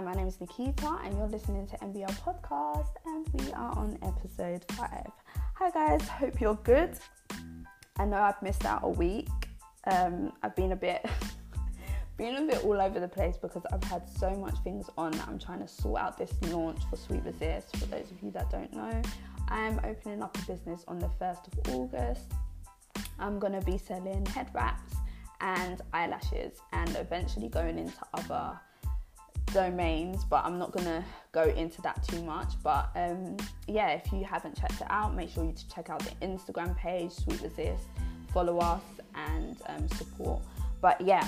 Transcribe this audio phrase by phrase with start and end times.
[0.00, 3.98] Hi, my name is Nikita, and you're listening to MBL Podcast, and we are on
[4.02, 5.10] episode five.
[5.56, 6.98] Hi, guys, hope you're good.
[7.98, 9.28] I know I've missed out a week.
[9.86, 11.04] Um, I've been a bit,
[12.16, 15.28] been a bit all over the place because I've had so much things on that
[15.28, 17.76] I'm trying to sort out this launch for Sweet Resist.
[17.76, 19.02] For those of you that don't know,
[19.48, 22.32] I am opening up a business on the 1st of August.
[23.18, 24.94] I'm gonna be selling head wraps
[25.42, 28.58] and eyelashes, and eventually going into other
[29.52, 32.52] domains, but I'm not gonna go into that too much.
[32.62, 33.36] But um,
[33.66, 37.12] yeah, if you haven't checked it out, make sure you check out the Instagram page,
[37.12, 37.84] Sweet Resist,
[38.32, 38.82] follow us
[39.14, 40.42] and um, support.
[40.80, 41.26] But yeah,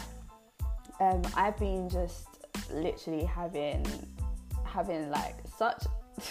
[1.01, 2.27] um, I've been just
[2.73, 3.87] literally having
[4.65, 5.85] having like such.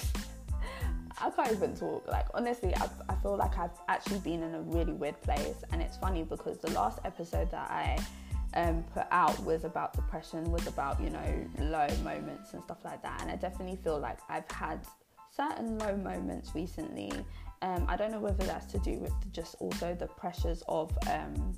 [1.23, 2.07] I can't even talk.
[2.07, 5.81] Like honestly, I, I feel like I've actually been in a really weird place, and
[5.81, 7.99] it's funny because the last episode that I
[8.53, 13.01] um, put out was about depression, was about, you know, low moments and stuff like
[13.03, 13.21] that.
[13.21, 14.85] And I definitely feel like I've had
[15.35, 17.11] certain low moments recently.
[17.61, 21.53] Um, I don't know whether that's to do with just also the pressures of um,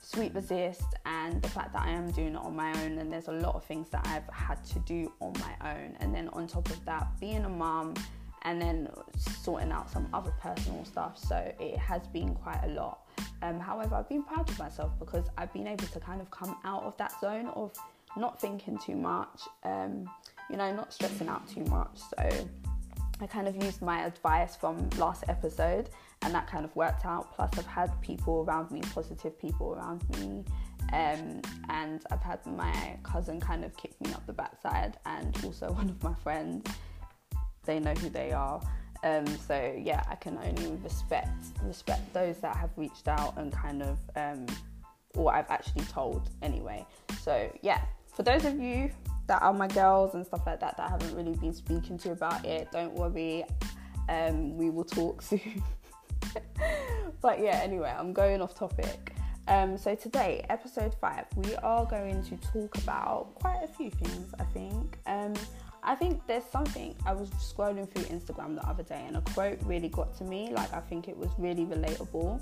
[0.00, 2.98] Sweet Resist and the fact that I am doing it on my own.
[2.98, 5.96] And there's a lot of things that I've had to do on my own.
[6.00, 7.94] And then on top of that, being a mom
[8.42, 11.18] and then sorting out some other personal stuff.
[11.18, 13.00] So it has been quite a lot.
[13.42, 16.56] Um, however, I've been proud of myself because I've been able to kind of come
[16.64, 17.72] out of that zone of
[18.16, 20.08] not thinking too much, um,
[20.50, 21.98] you know, not stressing out too much.
[21.98, 22.48] So
[23.20, 25.90] I kind of used my advice from last episode
[26.22, 27.34] and that kind of worked out.
[27.34, 30.44] Plus, I've had people around me, positive people around me.
[30.92, 35.70] Um, and I've had my cousin kind of kick me up the backside, and also
[35.72, 36.68] one of my friends.
[37.64, 38.60] They know who they are.
[39.04, 41.28] Um, so yeah, I can only respect
[41.62, 44.46] respect those that have reached out and kind of um,
[45.28, 46.86] I've actually told anyway.
[47.20, 47.80] So yeah,
[48.12, 48.90] for those of you
[49.26, 52.12] that are my girls and stuff like that that I haven't really been speaking to
[52.12, 53.44] about it, don't worry.
[54.08, 55.62] Um, we will talk soon.
[57.20, 59.14] but yeah, anyway, I'm going off topic.
[59.48, 64.32] Um, so today, episode five, we are going to talk about quite a few things.
[64.38, 64.98] I think.
[65.06, 65.34] Um,
[65.84, 69.58] I think there's something I was scrolling through Instagram the other day and a quote
[69.64, 70.50] really got to me.
[70.52, 72.40] Like I think it was really relatable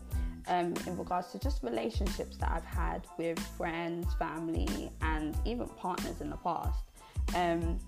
[0.49, 6.21] um, in regards to just relationships that I've had with friends, family, and even partners
[6.21, 6.83] in the past.
[7.35, 7.79] Um,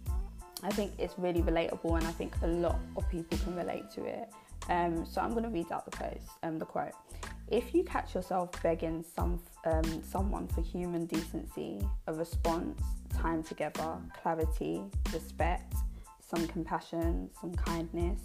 [0.63, 4.05] I think it's really relatable, and I think a lot of people can relate to
[4.05, 4.33] it.
[4.69, 6.93] Um, so I'm going to read out the post, um, the quote.
[7.49, 12.83] If you catch yourself begging some um, someone for human decency, a response,
[13.13, 14.83] time together, clarity,
[15.13, 15.75] respect,
[16.21, 18.21] some compassion, some kindness,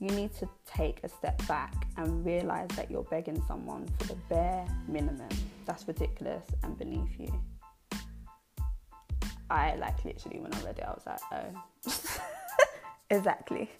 [0.00, 4.16] you need to take a step back and realize that you're begging someone for the
[4.28, 5.28] bare minimum.
[5.66, 7.32] That's ridiculous and beneath you.
[9.50, 12.02] I like literally when I read it, I was like, oh,
[13.10, 13.70] exactly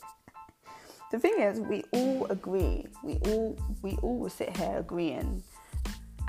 [1.15, 2.87] the thing is, we all agree.
[3.05, 5.45] We all we all will sit here agreeing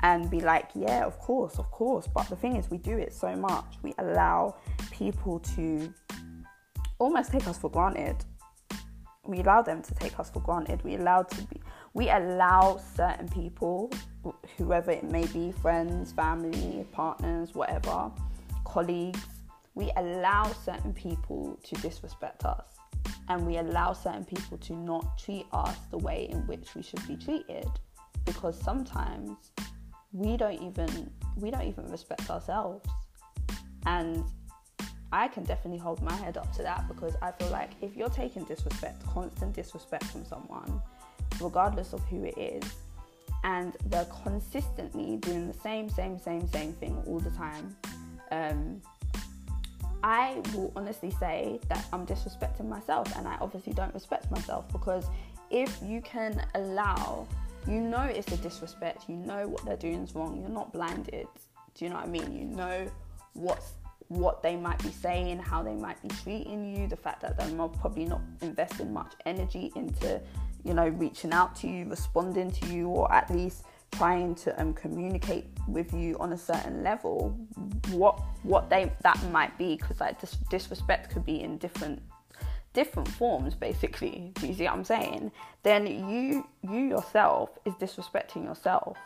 [0.02, 2.06] and be like, yeah, of course, of course.
[2.06, 3.64] But the thing is, we do it so much.
[3.82, 4.54] We allow
[4.92, 5.92] people to
[7.00, 8.24] almost take us for granted.
[9.24, 10.84] We allow them to take us for granted.
[10.84, 11.60] We allow to be.
[11.92, 13.90] We allow certain people,
[14.56, 18.12] whoever it may be, friends, family, partners, whatever,
[18.64, 19.26] colleagues.
[19.74, 22.76] We allow certain people to disrespect us
[23.28, 27.06] and we allow certain people to not treat us the way in which we should
[27.06, 27.68] be treated
[28.24, 29.52] because sometimes
[30.12, 32.86] we don't even we don't even respect ourselves.
[33.84, 34.24] And
[35.12, 38.08] I can definitely hold my head up to that because I feel like if you're
[38.08, 40.82] taking disrespect, constant disrespect from someone,
[41.40, 42.62] regardless of who it is,
[43.44, 47.76] and they're consistently doing the same, same, same, same thing all the time,
[48.32, 48.82] um,
[50.06, 55.08] I will honestly say that I'm disrespecting myself and I obviously don't respect myself because
[55.50, 57.26] if you can allow,
[57.66, 61.26] you know it's a disrespect, you know what they're doing is wrong, you're not blinded.
[61.74, 62.32] Do you know what I mean?
[62.32, 62.88] You know
[63.32, 63.72] what's
[64.06, 67.68] what they might be saying, how they might be treating you, the fact that they're
[67.68, 70.20] probably not investing much energy into,
[70.62, 73.64] you know, reaching out to you, responding to you, or at least
[73.96, 77.36] trying to um, communicate with you on a certain level
[77.90, 82.00] what what they that might be because like dis- disrespect could be in different
[82.72, 84.32] different forms basically.
[84.34, 85.32] Do you see what i'm saying?
[85.62, 88.98] Then you you yourself is disrespecting yourself.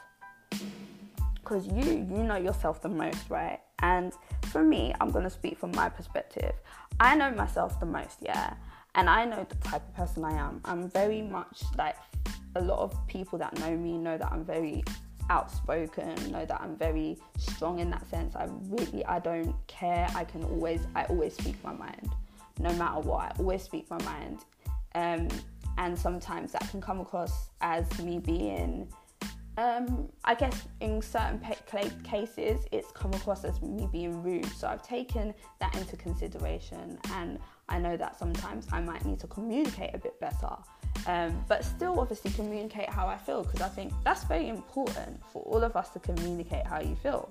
[1.35, 3.61] Because you you know yourself the most right?
[3.79, 4.13] And
[4.47, 6.55] for me i'm going to speak from my perspective.
[6.99, 8.55] I know myself the most yeah.
[8.97, 10.61] And i know the type of person i am.
[10.65, 11.97] I'm very much like
[12.57, 14.83] a lot of people that know me know that I'm very
[15.31, 18.35] outspoken, know that I'm very strong in that sense.
[18.37, 20.09] I really I don't care.
[20.15, 22.11] I can always I always speak my mind,
[22.59, 23.21] no matter what.
[23.21, 24.41] I always speak my mind,
[24.95, 25.29] um,
[25.79, 28.93] and sometimes that can come across as me being.
[29.57, 34.47] Um, I guess in certain pe- cases, it's come across as me being rude.
[34.47, 37.39] So I've taken that into consideration, and
[37.69, 40.57] I know that sometimes I might need to communicate a bit better.
[41.07, 45.43] Um, but still, obviously, communicate how I feel because I think that's very important for
[45.43, 47.31] all of us to communicate how you feel.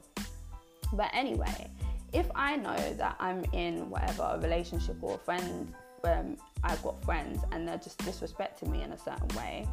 [0.94, 1.70] But anyway,
[2.14, 5.74] if I know that I'm in whatever a relationship or a friend,
[6.04, 9.68] um, I've got friends and they're just disrespecting me in a certain way,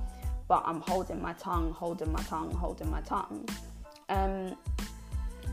[0.48, 3.48] but I'm holding my tongue, holding my tongue, holding my tongue,
[4.08, 4.56] um,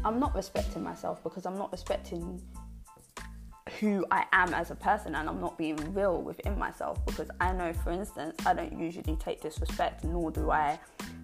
[0.06, 2.42] I'm not respecting myself because I'm not respecting
[3.84, 7.52] who I am as a person and I'm not being real within myself because I
[7.52, 10.80] know, for instance, I don't usually take disrespect, nor do I.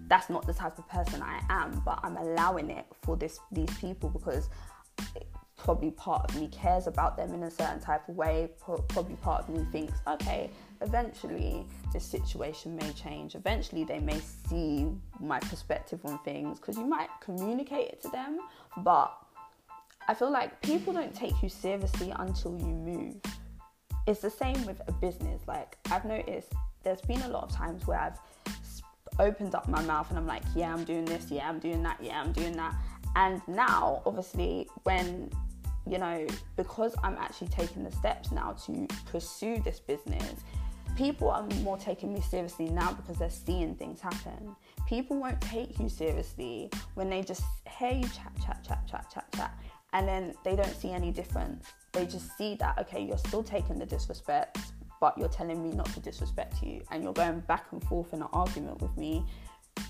[0.08, 3.74] That's not the type of person I am, but I'm allowing it for this these
[3.78, 4.50] people because
[5.56, 8.50] probably part of me cares about them in a certain type of way.
[8.60, 10.50] Probably part of me thinks, okay,
[10.82, 13.36] eventually this situation may change.
[13.36, 14.86] Eventually they may see
[15.18, 18.38] my perspective on things because you might communicate it to them,
[18.78, 19.16] but
[20.08, 23.16] I feel like people don't take you seriously until you move.
[24.06, 25.42] It's the same with a business.
[25.46, 26.52] Like, I've noticed
[26.82, 28.18] there's been a lot of times where I've
[29.18, 31.98] opened up my mouth and I'm like, yeah, I'm doing this, yeah, I'm doing that,
[32.02, 32.74] yeah, I'm doing that.
[33.16, 35.30] And now, obviously, when
[35.86, 36.26] you know,
[36.56, 40.40] because I'm actually taking the steps now to pursue this business,
[40.96, 44.54] people are more taking me seriously now because they're seeing things happen.
[44.86, 47.42] People won't take you seriously when they just
[47.78, 49.58] hear you chat, chat, chat, chat, chat, chat,
[49.92, 51.66] and then they don't see any difference.
[51.92, 54.58] They just see that, okay, you're still taking the disrespect,
[55.00, 58.22] but you're telling me not to disrespect you, and you're going back and forth in
[58.22, 59.24] an argument with me.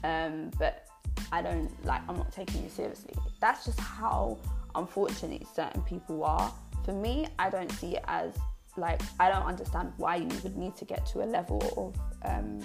[0.04, 0.86] Um, but
[1.32, 3.14] I don't like, I'm not taking you seriously.
[3.40, 4.38] That's just how,
[4.74, 6.52] unfortunately, certain people are.
[6.84, 8.32] For me, I don't see it as
[8.76, 12.60] like, I don't understand why you would need to get to a level of, um,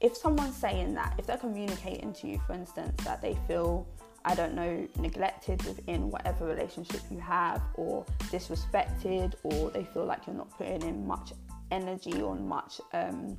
[0.00, 3.86] if someone's saying that, if they're communicating to you, for instance, that they feel
[4.26, 10.26] I don't know, neglected within whatever relationship you have, or disrespected, or they feel like
[10.26, 11.32] you're not putting in much
[11.70, 13.38] energy or much, um,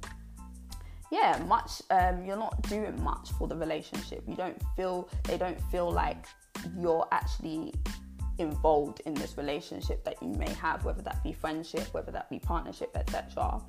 [1.12, 4.24] yeah, much, um, you're not doing much for the relationship.
[4.28, 6.26] You don't feel, they don't feel like
[6.80, 7.74] you're actually
[8.38, 12.40] involved in this relationship that you may have, whether that be friendship, whether that be
[12.40, 13.62] partnership, etc.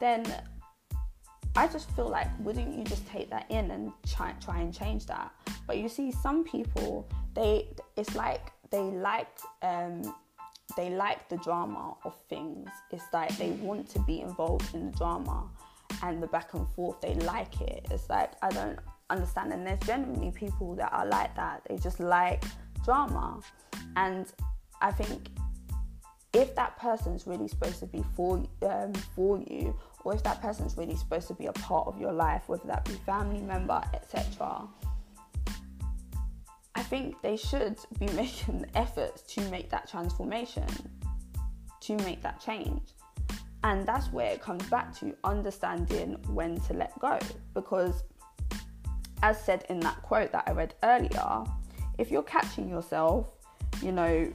[0.00, 0.24] Then
[1.56, 5.06] I just feel like wouldn't you just take that in and try try and change
[5.06, 5.30] that?
[5.66, 9.28] But you see, some people they it's like they like
[9.62, 10.14] um,
[10.76, 12.68] they like the drama of things.
[12.90, 15.48] It's like they want to be involved in the drama
[16.02, 17.00] and the back and forth.
[17.00, 17.86] They like it.
[17.90, 18.78] It's like I don't
[19.10, 19.52] understand.
[19.52, 21.62] And there's generally people that are like that.
[21.68, 22.44] They just like
[22.84, 23.40] drama,
[23.94, 24.26] and
[24.82, 25.28] I think
[26.32, 30.76] if that person's really supposed to be for um, for you or if that person's
[30.76, 34.68] really supposed to be a part of your life, whether that be family member, etc.
[36.74, 40.66] I think they should be making efforts to make that transformation,
[41.80, 42.82] to make that change.
[43.62, 47.18] And that's where it comes back to understanding when to let go.
[47.54, 48.02] Because,
[49.22, 51.44] as said in that quote that I read earlier,
[51.96, 53.28] if you're catching yourself,
[53.80, 54.30] you know,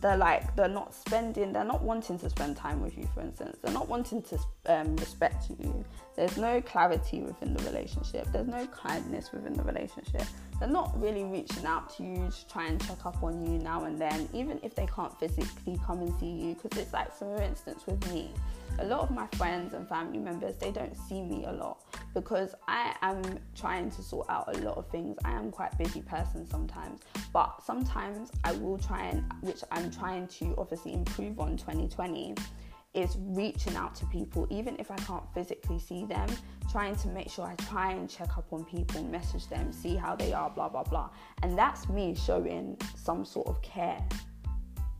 [0.00, 3.56] they're like they're not spending they're not wanting to spend time with you for instance.
[3.62, 5.84] They're not wanting to um, respect you.
[6.16, 8.26] There's no clarity within the relationship.
[8.32, 10.24] There's no kindness within the relationship.
[10.58, 13.84] They're not really reaching out to you to try and check up on you now
[13.84, 16.54] and then even if they can't physically come and see you.
[16.54, 18.30] Because it's like for instance with me
[18.78, 21.82] a lot of my friends and family members they don't see me a lot
[22.14, 23.22] because I am
[23.54, 25.16] trying to sort out a lot of things.
[25.24, 27.00] I am quite busy person sometimes,
[27.32, 32.34] but sometimes I will try and which I'm trying to obviously improve on 2020
[32.94, 36.28] is reaching out to people even if I can't physically see them,
[36.70, 39.94] trying to make sure I try and check up on people, and message them, see
[39.94, 41.10] how they are, blah blah blah.
[41.42, 44.02] And that's me showing some sort of care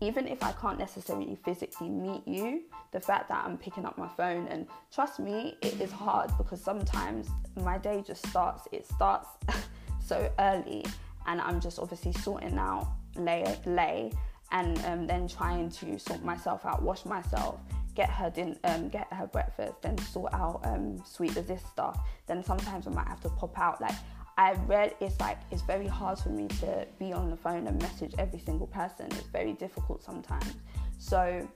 [0.01, 2.63] even if I can't necessarily physically meet you,
[2.93, 6.63] the fact that I'm picking up my phone and trust me, it is hard because
[6.63, 9.29] sometimes my day just starts, it starts
[10.05, 10.85] so early
[11.27, 14.13] and I'm just obviously sorting out lay, lay
[14.53, 17.59] and um, then trying to sort myself out, wash myself,
[17.95, 21.99] get her din- um, get her breakfast, then sort out um, sweet this stuff.
[22.27, 23.81] Then sometimes I might have to pop out.
[23.81, 23.95] Like
[24.39, 27.81] I read it's like it's very hard for me to be on the phone and
[27.81, 29.07] message every single person.
[29.07, 30.55] It's very difficult sometimes.
[30.99, 31.49] So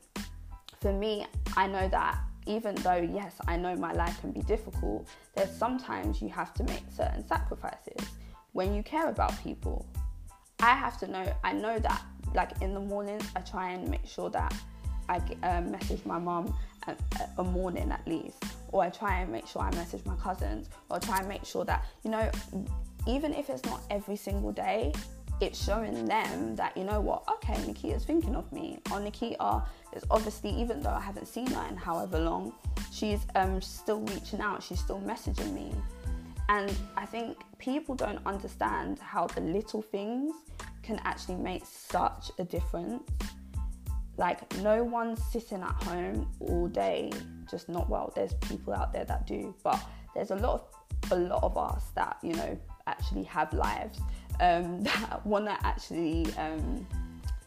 [0.81, 5.09] for me, I know that even though, yes, I know my life can be difficult,
[5.35, 8.09] there's sometimes you have to make certain sacrifices
[8.53, 9.87] when you care about people.
[10.61, 12.03] I have to know, I know that,
[12.35, 14.55] like in the mornings, I try and make sure that
[15.09, 16.55] I uh, message my mom
[17.39, 20.99] a, morning at least, or I try and make sure I message my cousins, or
[21.01, 22.31] try and make sure that, you know,
[23.07, 24.93] even if it's not every single day,
[25.41, 28.79] it's showing them that you know what okay nikita's thinking of me.
[28.93, 32.53] Or nikita is obviously even though i haven't seen her in however long
[32.93, 35.73] she's um, still reaching out she's still messaging me.
[36.51, 40.35] And i think people don't understand how the little things
[40.83, 43.03] can actually make such a difference
[44.17, 47.11] like no one's sitting at home all day
[47.51, 48.13] just not well.
[48.15, 49.81] There's people out there that do but
[50.15, 54.01] there's a lot of a lot of us that you know actually have lives
[54.41, 56.87] um, that want to actually um,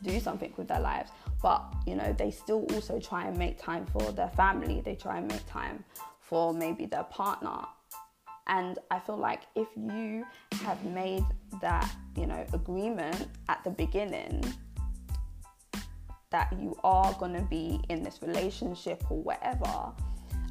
[0.02, 1.12] do something with their lives.
[1.42, 4.82] But you know they still also try and make time for their family.
[4.82, 5.84] They try and make time
[6.20, 7.60] for maybe their partner.
[8.48, 10.26] And i feel like if you
[10.64, 11.24] have made
[11.62, 14.44] that you know agreement at the beginning
[16.34, 19.94] that you are going to be in this relationship or whatever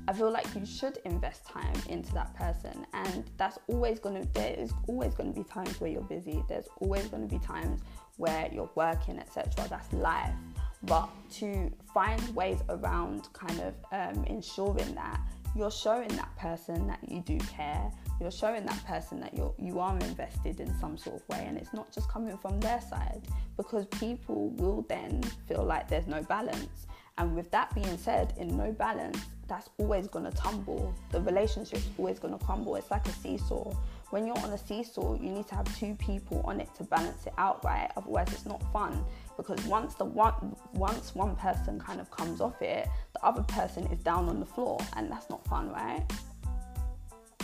[0.08, 4.28] I feel like you should invest time into that person, and that's always to.
[4.32, 6.42] There is always to be times where you're busy.
[6.48, 7.82] There's always to be times
[8.16, 9.68] where you're working, etc.
[9.68, 10.34] That's life.
[10.82, 15.20] But to find ways around kind of um, ensuring that
[15.54, 17.90] you're showing that person that you do care,
[18.20, 21.58] you're showing that person that you're you are invested in some sort of way, and
[21.58, 23.22] it's not just coming from their side
[23.56, 26.86] because people will then feel like there's no balance.
[27.18, 30.94] And with that being said, in no balance, that's always going to tumble.
[31.10, 32.74] The relationship's always going to crumble.
[32.76, 33.74] It's like a seesaw.
[34.10, 37.26] When you're on a seesaw, you need to have two people on it to balance
[37.26, 37.90] it out, right?
[37.96, 39.04] Otherwise, it's not fun.
[39.36, 43.86] Because once the one once one person kind of comes off it, the other person
[43.86, 46.04] is down on the floor, and that's not fun, right?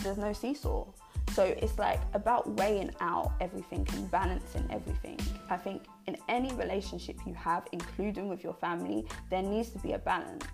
[0.03, 0.85] There's no seesaw.
[1.33, 5.19] So it's like about weighing out everything and balancing everything.
[5.49, 9.93] I think in any relationship you have, including with your family, there needs to be
[9.93, 10.45] a balance.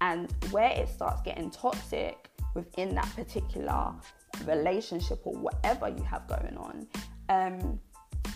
[0.00, 3.92] And where it starts getting toxic within that particular
[4.46, 6.86] relationship or whatever you have going on,
[7.28, 7.78] um,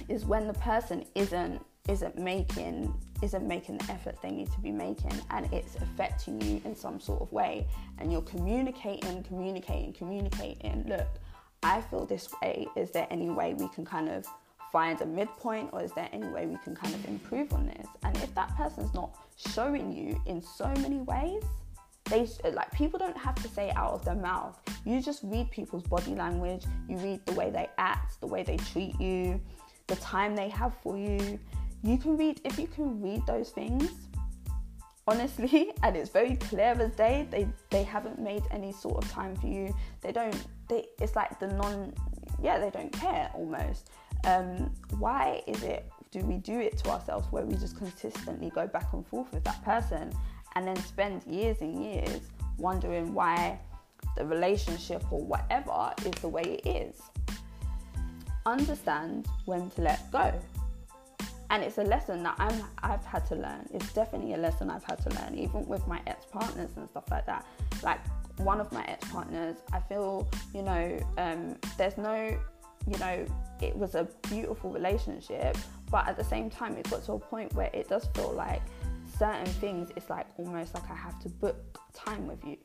[0.08, 4.70] is when the person isn't isn't making isn't making the effort they need to be
[4.70, 7.66] making and it's affecting you in some sort of way.
[7.98, 10.84] And you're communicating communicating communicating.
[10.88, 11.08] Look
[11.62, 12.66] i feel this way.
[12.76, 14.26] Is there any way we can kind of
[14.70, 17.86] find a midpoint or is there any way we can kind of improve on this?
[18.02, 21.42] And if that person's not showing you in so many ways
[22.10, 24.58] they like people don't have to say out of their mouth.
[24.84, 26.64] You just read people's body language.
[26.88, 29.40] You read the way they act the way they treat you
[29.86, 31.38] the time they have for you
[31.84, 33.90] you can read if you can read those things
[35.06, 39.36] honestly and it's very clear as day they they haven't made any sort of time
[39.36, 39.74] for you.
[40.00, 41.92] They don't they it's like the non
[42.42, 43.90] yeah they don't care almost.
[44.26, 48.66] Um, why is it do we do it to ourselves where we just consistently go
[48.66, 50.10] back and forth with that person
[50.54, 52.20] and then spend years and years
[52.56, 53.58] wondering why
[54.16, 57.02] the relationship or whatever is the way it is?
[58.46, 60.32] Understand when to let go
[61.50, 63.68] and it's a lesson that I'm, I've had to learn.
[63.72, 67.04] It's definitely a lesson I've had to learn, even with my ex partners and stuff
[67.10, 67.46] like that.
[67.82, 68.00] Like
[68.38, 72.36] one of my ex partners, I feel, you know, um, there's no
[72.86, 73.24] you know,
[73.62, 75.56] it was a beautiful relationship,
[75.90, 78.62] but at the same time, it got to a point where it does feel like
[79.18, 82.56] certain things, it's like almost like I have to book time with you.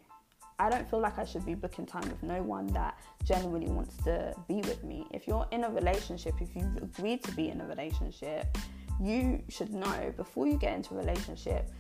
[0.60, 3.96] I don't feel like I should be booking time with no one that genuinely wants
[4.04, 5.08] to be with me.
[5.12, 8.58] If you're in a relationship, if you've agreed to be in a relationship,
[9.02, 11.72] you should know before you get into a relationship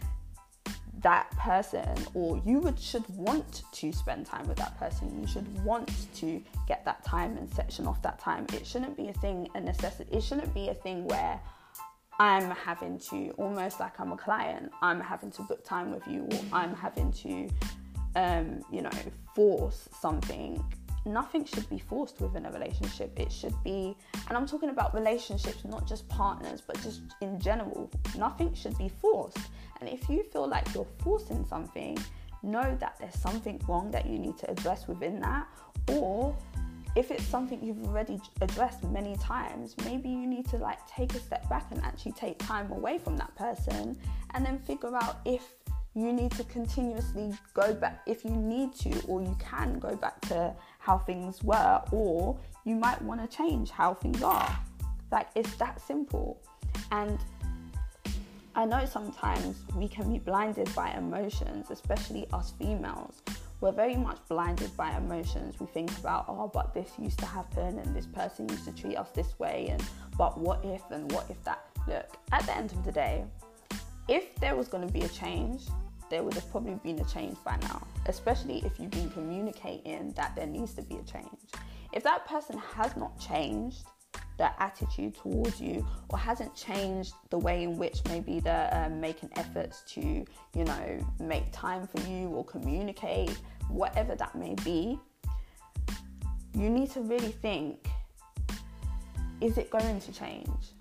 [1.01, 5.63] that person or you would should want to spend time with that person you should
[5.63, 9.47] want to get that time and section off that time it shouldn't be a thing
[9.55, 11.39] a necessity it shouldn't be a thing where
[12.19, 16.27] i'm having to almost like i'm a client i'm having to book time with you
[16.31, 17.47] or i'm having to
[18.15, 18.91] um, you know
[19.35, 20.63] force something
[21.05, 23.19] nothing should be forced within a relationship.
[23.19, 23.95] It should be,
[24.27, 27.89] and I'm talking about relationships, not just partners, but just in general.
[28.17, 29.37] Nothing should be forced.
[29.79, 31.97] And if you feel like you're forcing something,
[32.43, 35.47] know that there's something wrong that you need to address within that.
[35.89, 36.35] Or
[36.95, 41.19] if it's something you've already addressed many times, maybe you need to like take a
[41.19, 43.97] step back and actually take time away from that person
[44.33, 45.43] and then figure out if
[45.99, 50.19] you need to continuously go back if you need to or you can go back
[50.21, 54.59] to how things were or you might want to change how things are
[55.11, 56.39] like it's that simple
[56.91, 57.19] and
[58.55, 63.21] I know sometimes we can be blinded by emotions, especially us females.
[63.61, 65.59] We're very much blinded by emotions.
[65.59, 68.97] We think about, oh, but this used to happen and this person used to treat
[68.97, 69.81] us this way, and
[70.17, 71.65] but what if and what if that.
[71.87, 73.23] Look, at the end of the day,
[74.07, 75.61] if there was going to be a change,
[76.09, 80.35] there would have probably been a change by now, especially if you've been communicating that
[80.35, 81.39] there needs to be a change.
[81.93, 83.85] If that person has not changed,
[84.37, 89.29] their attitude towards you or hasn't changed the way in which maybe they're um, making
[89.35, 93.37] efforts to you know make time for you or communicate
[93.67, 94.97] whatever that may be
[96.55, 97.89] you need to really think
[99.41, 100.73] is it going to change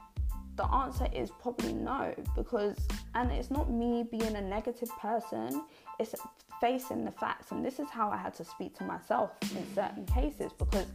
[0.58, 2.76] the answer is probably no because
[3.14, 5.62] and it's not me being a negative person
[5.98, 6.14] it's
[6.60, 7.50] facing the facts.
[7.52, 10.86] And this is how i had to speak to myself in certain cases because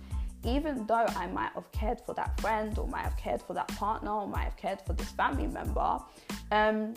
[0.45, 3.69] even though I might have cared for that friend or might have cared for that
[3.69, 5.99] partner or might have cared for this family member,
[6.51, 6.93] um,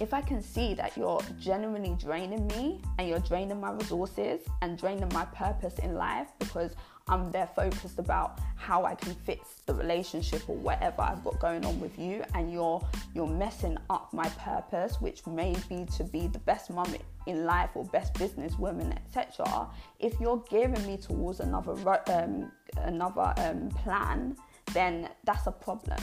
[0.00, 4.78] if I can see that you're genuinely draining me and you're draining my resources and
[4.78, 6.74] draining my purpose in life because
[7.08, 11.64] I'm there focused about how I can fix the relationship or whatever I've got going
[11.64, 12.80] on with you and you're
[13.14, 16.94] you're messing up my purpose which may be to be the best mum
[17.26, 19.68] in life or best business woman, etc
[19.98, 21.72] if you're gearing me towards another
[22.08, 24.36] um, another um, plan
[24.72, 26.00] then that's a problem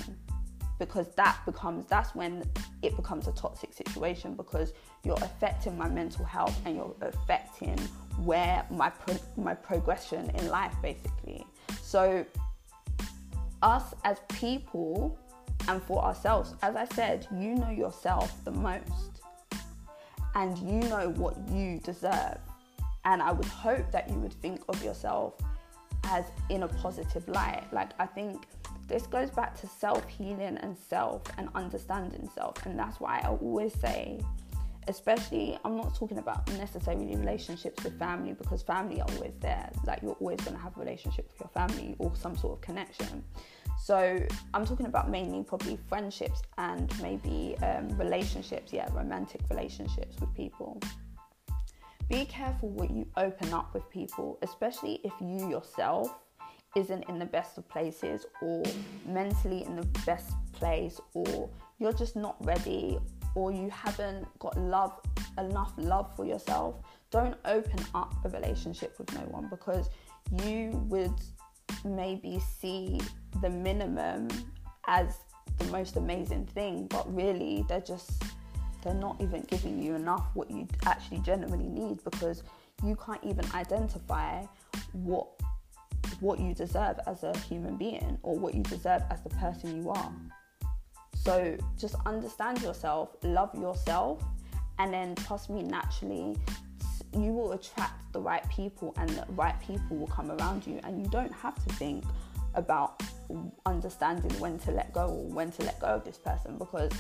[0.80, 2.44] because that becomes that's when
[2.82, 7.78] it becomes a toxic situation because you're affecting my mental health and you're affecting
[8.26, 11.46] where my pro- my progression in life basically.
[11.82, 12.26] So
[13.62, 15.18] us as people
[15.68, 19.22] and for ourselves as i said you know yourself the most.
[20.36, 22.38] And you know what you deserve.
[23.06, 25.34] And i would hope that you would think of yourself
[26.06, 27.66] as in a positive light.
[27.72, 28.46] Like i think
[28.90, 32.66] this goes back to self healing and self and understanding self.
[32.66, 34.20] And that's why I always say,
[34.90, 39.70] especially, I'm not talking about necessarily relationships with family because family are always there.
[39.86, 43.24] Like, you're always to have a relationship with your family or some sort of connection.
[43.80, 44.20] So,
[44.54, 50.82] I'm talking about mainly probably friendships and maybe um, relationships, yeah, romantic relationships with people.
[52.10, 56.18] Be careful what you open up with people, especially if you yourself
[56.76, 58.64] isn't in the best of places or
[59.06, 63.00] mentally in the best place or you're just not ready
[63.36, 65.00] or you haven't got love
[65.38, 66.76] enough love for yourself
[67.12, 69.90] don't open up a relationship with no one because
[70.44, 71.14] you would
[71.86, 73.00] maybe see
[73.42, 74.28] the minimum
[74.88, 75.18] as
[75.58, 78.24] the most amazing thing but really they're just
[78.84, 82.44] they're not even giving you enough what you actually genuinely need because
[82.84, 84.44] you can't even identify
[84.94, 85.28] what
[86.20, 89.90] what you deserve as a human being or what you deserve as the person you
[89.90, 90.12] are.
[91.24, 94.24] So just understand yourself, love yourself,
[94.80, 96.38] and then trust me, naturally,
[97.14, 100.80] you will attract the right people and the right people will come around you.
[100.84, 102.06] And you don't have to think
[102.56, 103.04] about
[103.66, 106.92] understanding when to let go or when to let go of this person because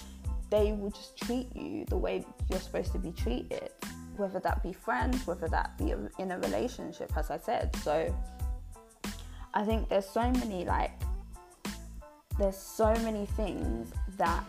[0.49, 3.71] they will just treat you the way you're supposed to be treated,
[4.17, 7.73] whether that be friends, whether that be in a relationship, as I said.
[7.77, 8.13] So,
[9.53, 10.91] I think there's so many like
[12.39, 14.43] there's so many things that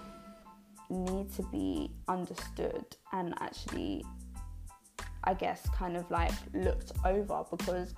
[0.90, 4.04] need to be understood and actually
[5.24, 7.94] I guess kind of like looked over because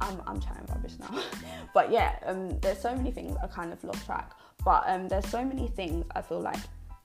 [0.00, 1.22] I'm, I'm chatting rubbish now.
[1.74, 4.32] but yeah, um, there's so many things I kind of lost track.
[4.64, 6.58] But um, there's so many things I feel like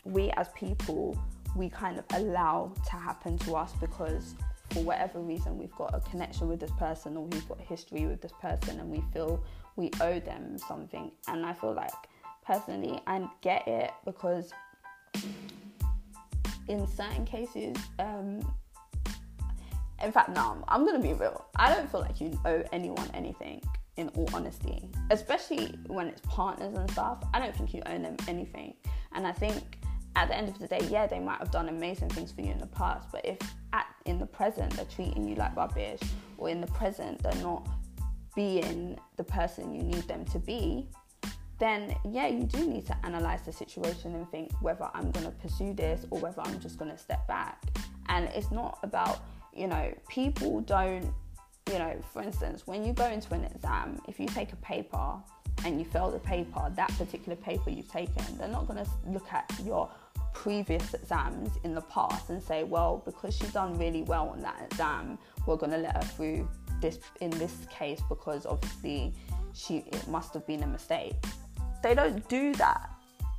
[0.06, 1.18] we as people
[1.56, 4.36] we kind of allow to happen to us because
[4.70, 8.22] for whatever reason we've got a connection with this person or we've got history with
[8.22, 9.44] this person and we feel
[9.76, 11.92] we owe them something and i feel like
[12.48, 14.52] personally i get it because
[16.70, 18.40] in certain cases um,
[20.02, 21.46] in fact no i'm gonna be real.
[21.58, 23.62] I don't feel like you owe anyone anything
[23.98, 27.24] in all honesty especially when it's partners and stuff.
[27.34, 28.74] I don't think you owe them anything.
[29.14, 29.78] And i think
[30.18, 32.52] at the end of the day, yeah, they might have done amazing things for you
[32.52, 33.38] in the past, but if
[33.72, 36.00] at in the present they're treating you like rubbish,
[36.40, 37.68] or in the present they're not
[38.36, 40.90] being the person you need them to be,
[41.60, 45.32] then yeah, you do need to analyze the situation and think whether I'm going to
[45.32, 47.64] pursue this or whether I'm just going to step back.
[48.10, 49.20] And it's not about,
[49.56, 51.12] you know, people don't,
[51.70, 55.16] you know, for instance, when you go into an exam, if you take a paper
[55.66, 59.28] and you fail the paper, that particular paper you've taken, they're not going to look
[59.34, 59.90] at your
[60.34, 64.62] previous exams in the past and say, well, because she's done really well on that
[64.70, 65.18] exam,
[65.48, 66.48] we're going to let her through
[66.80, 69.12] this in this case because obviously
[69.54, 71.16] she it must have been a mistake.
[71.88, 72.90] They don't do that.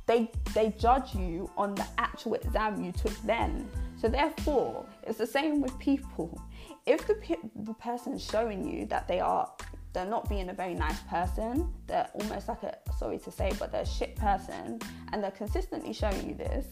[0.07, 3.69] they they judge you on the actual exam you took then.
[4.01, 6.41] So therefore, it's the same with people.
[6.87, 9.51] If the pe- the person's showing you that they are
[9.93, 13.71] they're not being a very nice person, they're almost like a sorry to say, but
[13.71, 14.79] they're a shit person,
[15.13, 16.65] and they're consistently showing you this.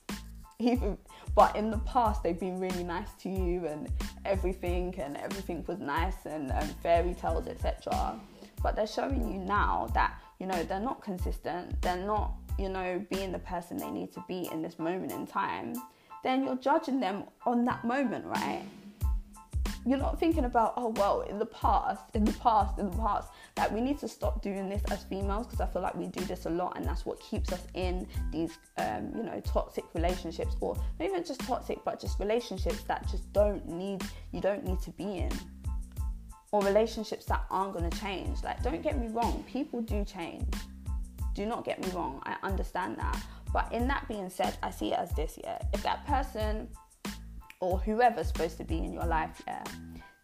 [0.58, 0.98] Even
[1.34, 3.88] but in the past they've been really nice to you and
[4.26, 8.20] everything and everything was nice and um, fairy tales etc.
[8.62, 13.04] But they're showing you now that you know they're not consistent, they're not you know
[13.10, 15.74] being the person they need to be in this moment in time.
[16.22, 18.62] Then you're judging them on that moment, right?
[19.86, 23.28] you're not thinking about oh well in the past in the past in the past
[23.56, 26.20] like we need to stop doing this as females because i feel like we do
[26.24, 30.56] this a lot and that's what keeps us in these um, you know toxic relationships
[30.60, 34.80] or not even just toxic but just relationships that just don't need you don't need
[34.80, 35.30] to be in
[36.56, 38.42] or relationships that aren't going to change.
[38.42, 40.54] Like don't get me wrong people do change.
[41.34, 43.18] Do not get me wrong i understand that.
[43.52, 45.58] But in that being said i see it as this yeah.
[45.74, 46.68] If that person
[47.60, 49.64] or whoever's supposed to be in your life, yeah,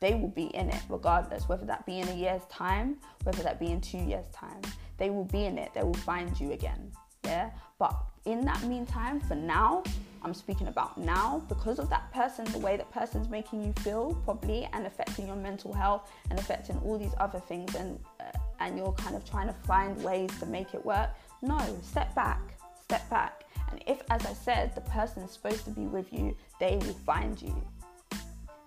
[0.01, 3.61] they will be in it regardless, whether that be in a year's time, whether that
[3.61, 4.61] be in two years' time.
[4.99, 6.92] They will be in it, they will find you again,
[7.24, 7.50] yeah.
[7.78, 9.82] But in that meantime, for now,
[10.22, 14.14] I'm speaking about now because of that person, the way that person's making you feel,
[14.24, 18.24] probably, and affecting your mental health and affecting all these other things, and uh,
[18.61, 21.11] and you're kind of trying to find ways to make it work.
[21.42, 22.40] No, step back,
[22.85, 26.37] step back and if, as I said, the person is supposed to be with you,
[26.61, 27.54] they will find you.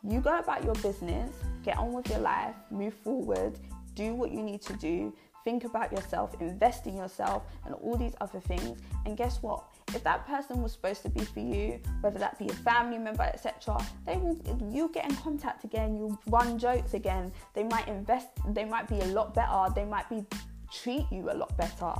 [0.03, 1.31] You go about your business,
[1.63, 3.57] get on with your life, move forward,
[3.93, 5.13] do what you need to do,
[5.45, 8.77] think about yourself, invest in yourself, and all these other things.
[9.05, 9.63] And guess what?
[9.93, 13.23] If that person was supposed to be for you, whether that be a family member,
[13.23, 14.37] etc., they will
[14.69, 18.99] you get in contact again, you'll run jokes again, they might invest, they might be
[18.99, 20.25] a lot better, they might be
[20.73, 21.93] treat you a lot better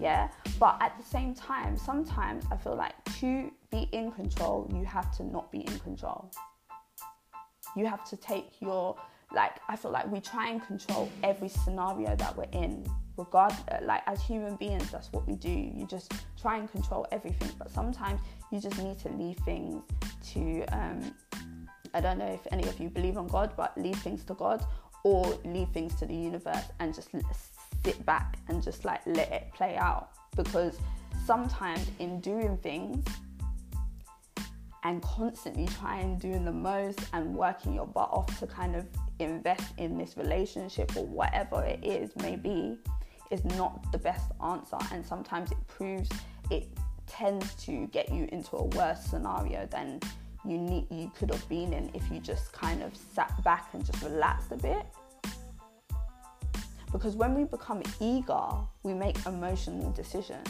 [0.00, 4.84] yeah but at the same time sometimes i feel like to be in control you
[4.84, 6.30] have to not be in control
[7.76, 8.96] you have to take your
[9.32, 12.84] like i feel like we try and control every scenario that we're in
[13.16, 15.50] regardless like as human beings that's what we do.
[15.50, 18.20] You just try and control everything but sometimes
[18.52, 19.82] you just need to leave things
[20.32, 21.12] to um
[21.94, 24.64] i don't know if any of you believe on god but leave things to god
[25.04, 27.08] or leave things to the universe and just
[27.84, 30.10] sit back and just like let it play out.
[30.36, 30.78] Because
[31.24, 33.04] sometimes in doing things
[34.84, 38.86] and constantly trying doing the most and working your butt off to kind of
[39.18, 42.78] invest in this relationship or whatever it is maybe
[43.30, 46.08] is not the best answer and sometimes it proves
[46.50, 46.68] it
[47.06, 50.00] tends to get you into a worse scenario than
[50.44, 53.84] you need you could have been in if you just kind of sat back and
[53.84, 54.86] just relaxed a bit
[56.92, 58.48] because when we become eager,
[58.82, 60.48] we make emotional decisions.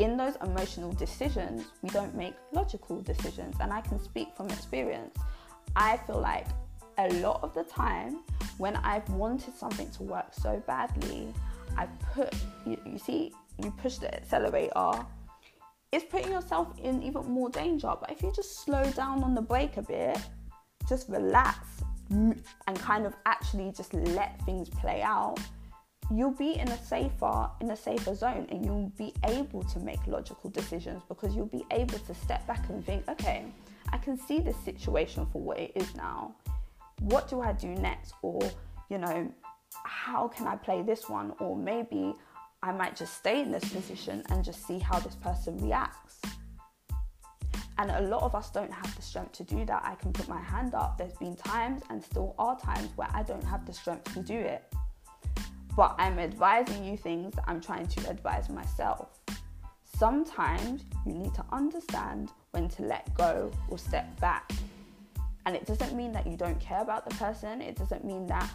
[0.00, 3.54] In those emotional decisions, we don't make logical decisions.
[3.60, 5.14] And I can speak from experience.
[5.76, 6.46] I feel like
[6.96, 8.20] a lot of the time,
[8.56, 11.34] when I've wanted something to work so badly,
[11.76, 11.84] I
[12.14, 12.32] put,
[12.64, 15.04] you, you see, you push the accelerator,
[15.92, 17.92] it's putting yourself in even more danger.
[18.00, 20.18] But if you just slow down on the brake a bit,
[20.88, 21.58] just relax
[22.08, 22.42] and
[22.76, 25.38] kind of actually just let things play out,
[26.12, 30.04] you'll be in a safer in a safer zone and you'll be able to make
[30.06, 33.44] logical decisions because you'll be able to step back and think okay
[33.92, 36.34] i can see this situation for what it is now.
[37.00, 38.14] What do i do next?
[38.22, 38.40] Or
[38.88, 39.32] you know
[39.84, 41.32] how can i play this one?
[41.38, 42.14] Or maybe
[42.62, 46.20] i might just stay in this position and just see how this person reacts.
[47.78, 49.82] And a lot of us don't have the strength to do that.
[49.82, 50.98] I can put my hand up.
[50.98, 54.36] There's been times and still are times where i don't have the strength to do
[54.36, 54.62] it
[55.76, 59.20] but I'm advising you things that I'm trying to advise myself.
[59.84, 64.50] Sometimes you need to understand when to let go or step back.
[65.46, 68.48] And it doesn't mean that you don't care about the person, it doesn't mean that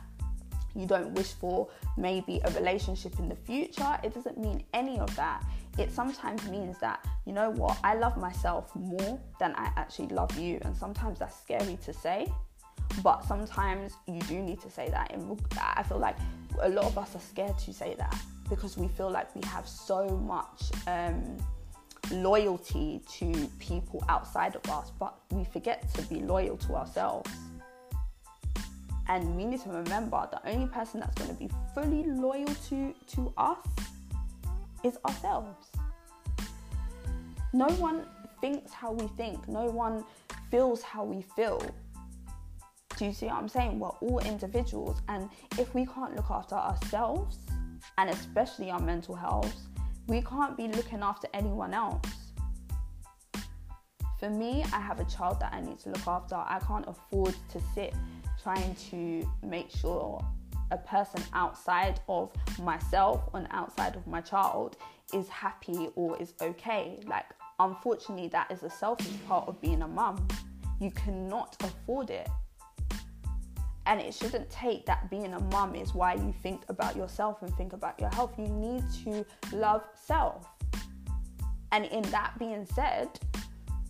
[0.75, 3.97] you don't wish for maybe a relationship in the future.
[4.03, 5.43] It doesn't mean any of that.
[5.77, 10.37] It sometimes means that, you know what, I love myself more than I actually love
[10.37, 10.59] you.
[10.63, 12.31] And sometimes that's scary to say
[13.03, 16.15] but sometimes you do need to say that and i feel like
[16.61, 18.15] a lot of us are scared to say that
[18.49, 21.37] because we feel like we have so much um,
[22.11, 27.29] loyalty to people outside of us but we forget to be loyal to ourselves.
[29.07, 32.93] And we need to remember the only person that's going to be fully loyal to
[33.07, 33.57] to us
[34.83, 35.67] is ourselves.
[37.53, 38.05] No one
[38.41, 39.47] thinks how we think.
[39.47, 40.03] No one
[40.49, 41.61] feels how we feel
[42.97, 43.79] do you see what I'm saying?
[43.79, 47.39] We're all individuals, and if we can't look after ourselves
[47.97, 49.53] and especially our mental health,
[50.07, 52.05] We can't be looking after anyone else.
[54.19, 56.35] For me, I have a child that I need to look after.
[56.35, 57.93] I can't afford to sit
[58.41, 60.23] trying to make sure
[60.71, 64.77] a person outside of myself and outside of my child
[65.13, 66.99] is happy or is okay.
[67.07, 67.25] Like,
[67.59, 70.27] unfortunately, that is a selfish part of being a mum.
[70.79, 72.29] You cannot afford it.
[73.85, 77.55] And it shouldn't take that being a mum is why you think about yourself and
[77.55, 78.33] think about your health.
[78.37, 80.47] You need to love self.
[81.71, 83.19] And in that being said,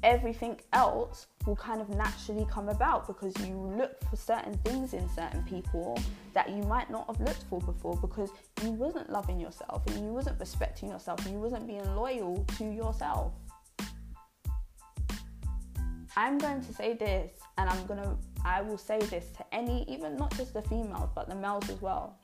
[0.03, 5.07] everything else will kind of naturally come about because you look for certain things in
[5.09, 5.99] certain people
[6.33, 8.29] that you might not have looked for before because
[8.63, 12.65] you wasn't loving yourself and you wasn't respecting yourself and you wasn't being loyal to
[12.65, 13.33] yourself.
[16.17, 19.83] I'm going to say this and I'm going to I will say this to any
[19.89, 22.15] even not just the females but the males as well.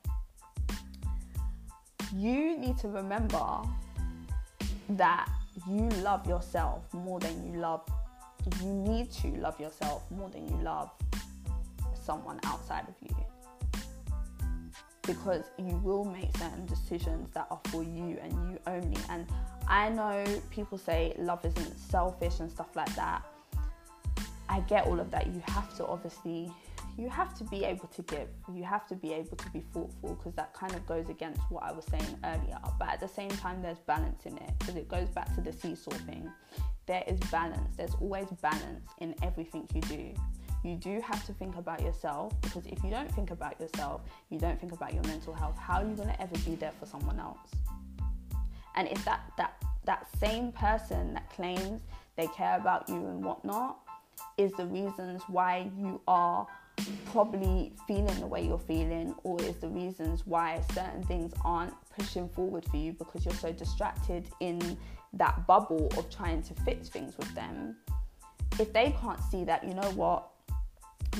[2.14, 3.62] You need to remember
[4.90, 5.28] that
[5.68, 7.82] you love yourself more than you love
[8.60, 10.90] you need to love yourself more than you love
[11.94, 13.14] someone outside of you
[15.02, 19.26] because you will make certain decisions that are for you and you only and
[19.68, 23.22] i know people say love isn't selfish and stuff like that
[24.52, 26.52] i get all of that you have to obviously
[26.98, 28.28] you have to be able to give.
[28.52, 31.62] You have to be able to be thoughtful because that kind of goes against what
[31.62, 32.58] i was saying earlier.
[32.78, 35.52] But at the same time there's balance in it because it goes back to the
[35.52, 36.30] seesaw thing.
[36.86, 37.76] There is balance.
[37.76, 40.14] There's always balance in everything you do.
[40.64, 44.38] You do have to think about yourself because if you don't think about yourself you
[44.38, 46.86] don't think about your mental health how are you going to ever be there for
[46.86, 47.50] someone else?
[48.76, 51.80] And if that that that same person that claims
[52.16, 53.78] they care about you and whatnot
[54.38, 56.46] is the reasons why you are
[57.06, 62.28] probably feeling the way you're feeling or is the reasons why certain things aren't pushing
[62.28, 64.76] forward for you because you're so distracted in
[65.12, 67.76] that bubble of trying to fix things with them?
[68.58, 70.28] If they can't see that you know what?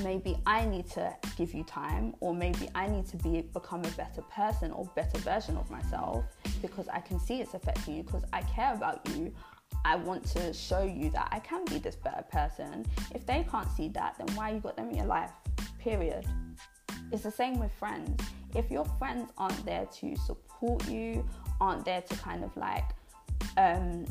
[0.02, 3.90] Maybe i need to give you time or maybe i need to be become a
[3.90, 6.24] better person or better version of myself
[6.62, 9.30] because i can see it's affecting you because i care about you
[9.84, 12.86] I want to show you that I can be this better person.
[13.14, 15.30] If they can't see that, then why you got them in your life?
[15.82, 16.24] period.
[17.10, 18.22] It's the same with friends.
[18.54, 21.26] If your friends aren't there to support you,
[21.60, 22.84] aren't there to kind of like
[23.56, 24.06] um,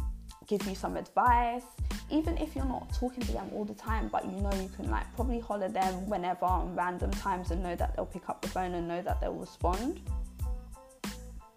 [0.48, 1.64] give you some advice,
[2.10, 4.90] even if you're not talking to them all the time, but you know you can
[4.92, 8.50] like probably holler them whenever on random times and know that they'll pick up the
[8.50, 10.02] phone and know that they'll respond.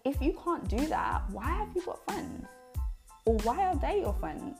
[0.05, 2.45] If you can't do that, why have you got friends?
[3.25, 4.59] Why are they your friends?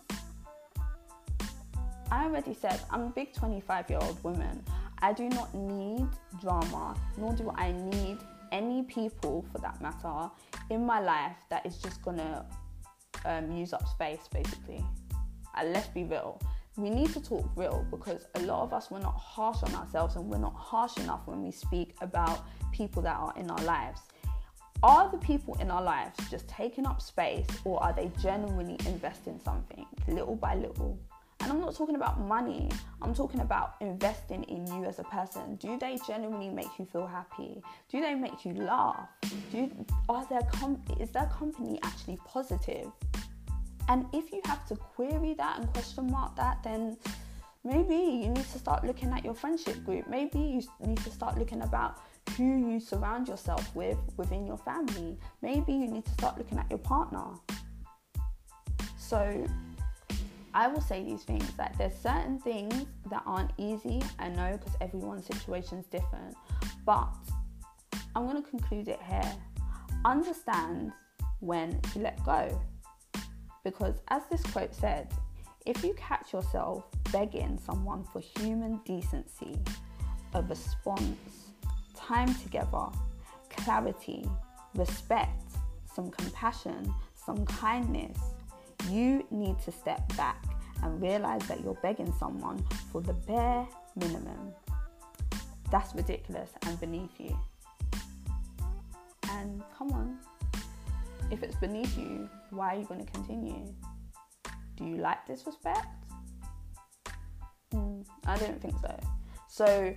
[2.10, 4.64] I already said I'm a big 25 year old woman.
[5.04, 6.08] I do not need
[6.42, 8.18] drama, nor do I need
[8.52, 10.32] any people for that matter
[10.72, 12.44] in my life that is just gonna
[13.26, 14.84] um, use up space basically.
[15.56, 16.42] And let's be real.
[16.76, 20.16] We need to talk real because a lot of us we're not harsh on ourselves
[20.16, 22.40] and we're not harsh enough when we speak about
[22.72, 24.02] people that are in our lives.
[24.84, 29.40] Are the people in our lives just taking up space or are they genuinely investing
[29.44, 31.00] something little by little?
[31.40, 32.70] And I'm not talking about money,
[33.02, 35.56] I'm talking about investing in you as a person.
[35.56, 37.62] Do they genuinely make you feel happy?
[37.90, 39.08] Do they make you laugh?
[39.52, 39.70] Do
[40.10, 42.92] are their com- is their company actually positive?
[43.88, 46.98] And if you have to query that and question mark that, then
[47.64, 50.08] maybe you need to start looking at your friendship group.
[50.08, 52.00] Maybe you need to start looking about
[52.38, 55.18] who you surround yourself with within your family.
[55.42, 57.26] Maybe you need to start looking at your partner.
[58.98, 59.46] So
[60.54, 64.02] I will say these things that there's certain things that aren't easy.
[64.20, 66.36] I know because everyone's situation is different,
[66.86, 67.10] but
[68.16, 69.36] I'm going to conclude it here.
[70.06, 70.94] Understand
[71.40, 72.62] when to let go.
[73.64, 75.14] Because as this quote said,
[75.66, 79.58] if you catch yourself begging someone for human decency,
[80.34, 81.45] a response,
[82.06, 82.88] time together,
[83.50, 84.26] clarity,
[84.76, 85.42] respect,
[85.94, 88.18] some compassion, some kindness,
[88.90, 90.44] you need to step back
[90.84, 94.54] and realize that you're begging someone for the bare minimum.
[95.72, 97.38] That's ridiculous and beneath you.
[99.32, 100.20] And come on,
[101.32, 103.74] if it's beneath you, why are you going to continue?
[104.78, 105.88] Do you like disrespect?
[107.74, 109.00] Mm, I don't think so.
[109.48, 109.96] So,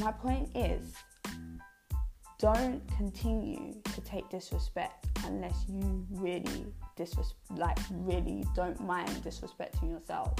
[0.00, 0.94] my point is
[2.38, 10.34] don't continue to take disrespect unless you really disres- like really don't mind disrespecting yourself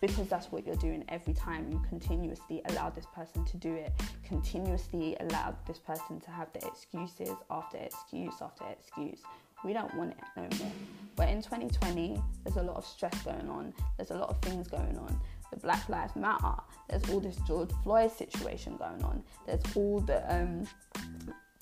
[0.00, 3.92] because that's what you're doing every time you continuously allow this person to do it
[4.26, 9.20] continuously allow this person to have the excuses after excuse after excuse
[9.64, 10.72] We don't want it no more.
[11.14, 13.72] But in 2020, there's a lot of stress going on.
[13.96, 15.20] There's a lot of things going on.
[15.52, 16.54] The Black Lives Matter.
[16.88, 19.22] There's all this George Floyd situation going on.
[19.46, 20.66] There's all the um,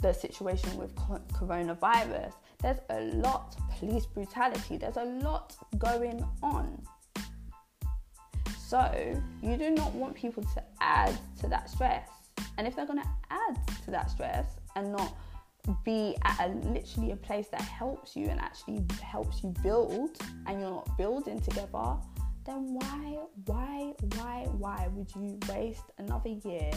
[0.00, 2.33] the situation with coronavirus.
[2.62, 4.79] There's a lot police brutality.
[4.79, 6.83] There's a lot going on.
[8.57, 12.09] So you do not want people to add to that stress.
[12.57, 15.16] And if they're going to add to that stress and not
[15.85, 20.11] be at a, literally a place that helps you and actually helps you build
[20.46, 21.96] and you're not building together,
[22.44, 26.70] then why, why, why, why would you waste another year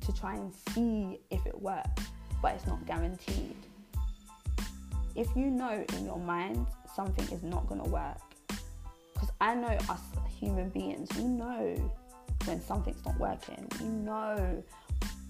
[0.00, 2.04] to try and see if it works,
[2.42, 3.56] but it's not guaranteed?
[5.14, 8.18] If you know in your mind something is not going to work,
[9.12, 10.00] because I know us
[10.40, 11.76] human beings, we know
[12.44, 14.62] when something's not working, we know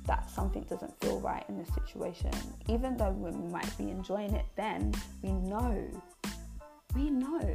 [0.06, 2.30] that something doesn't feel right in the situation.
[2.68, 5.88] Even though we might be enjoying it then, we know.
[6.94, 7.52] We know.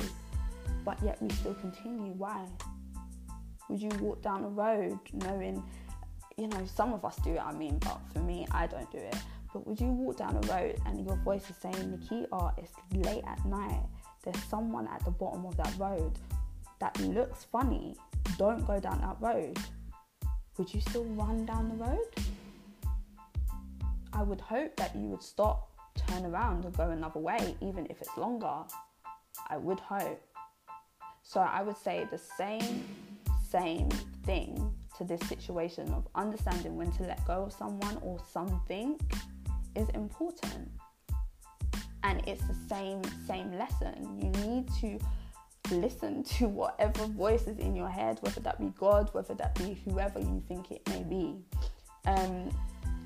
[0.85, 2.13] But yet we still continue.
[2.13, 2.45] Why?
[3.69, 5.63] Would you walk down a road knowing,
[6.37, 8.97] you know, some of us do it, I mean, but for me, I don't do
[8.97, 9.15] it.
[9.53, 13.23] But would you walk down a road and your voice is saying, Nikita, it's late
[13.27, 13.83] at night.
[14.23, 16.19] There's someone at the bottom of that road
[16.79, 17.95] that looks funny.
[18.37, 19.57] Don't go down that road.
[20.57, 22.07] Would you still run down the road?
[24.13, 25.69] I would hope that you would stop,
[26.07, 28.63] turn around, and go another way, even if it's longer.
[29.47, 30.21] I would hope.
[31.29, 32.83] So I would say the same,
[33.51, 33.87] same
[34.25, 38.99] thing to this situation of understanding when to let go of someone or something
[39.75, 40.71] is important.
[42.01, 44.19] And it's the same, same lesson.
[44.19, 44.97] You need to
[45.69, 49.79] listen to whatever voice is in your head, whether that be God, whether that be
[49.85, 51.35] whoever you think it may be.
[52.07, 52.49] Um,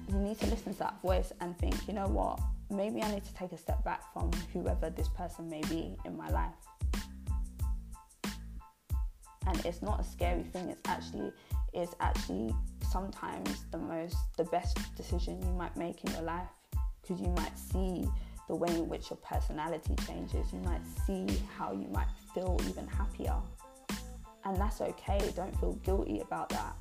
[0.07, 3.25] you need to listen to that voice and think, you know what, maybe I need
[3.25, 6.53] to take a step back from whoever this person may be in my life.
[9.47, 11.31] And it's not a scary thing, it's actually
[11.73, 12.55] it's actually
[12.91, 16.47] sometimes the most the best decision you might make in your life
[17.01, 18.07] because you might see
[18.47, 20.51] the way in which your personality changes.
[20.53, 21.25] You might see
[21.57, 23.35] how you might feel even happier.
[24.45, 25.19] And that's okay.
[25.35, 26.75] Don't feel guilty about that.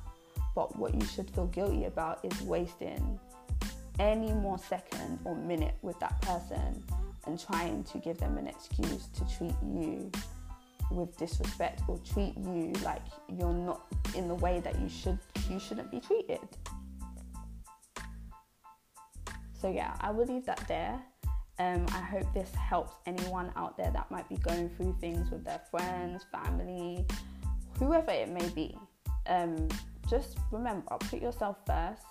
[0.55, 3.19] But what you should feel guilty about is wasting
[3.99, 6.83] any more second or minute with that person
[7.25, 10.11] and trying to give them an excuse to treat you
[10.93, 15.59] with disrespect or treat you like you're not in the way that you should you
[15.59, 16.39] shouldn't be treated.
[19.59, 20.99] So yeah, I will leave that there.
[21.59, 25.45] Um, I hope this helps anyone out there that might be going through things with
[25.45, 27.05] their friends, family,
[27.79, 28.77] whoever it may be.
[29.27, 29.67] Um,
[30.09, 32.01] just remember, put yourself first.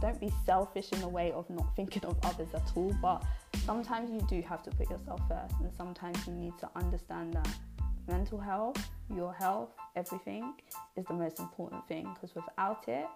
[0.00, 3.24] Don't be selfish in the way of not thinking of others at all, but
[3.64, 7.48] sometimes you do have to put yourself first, and sometimes you need to understand that
[8.06, 8.76] mental health,
[9.14, 10.54] your health, everything
[10.96, 13.06] is the most important thing because without it,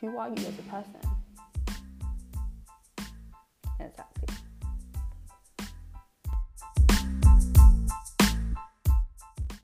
[0.00, 1.00] who are you as a person?
[3.80, 4.43] Exactly.